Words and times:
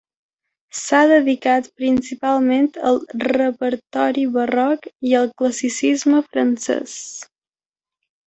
S'ha 0.83 1.01
dedicat 1.09 1.67
principalment 1.81 2.69
al 2.91 2.97
repertori 3.27 4.25
barroc 4.39 4.89
i 5.11 5.15
al 5.21 5.29
classicisme 5.43 6.23
francès. 6.33 6.97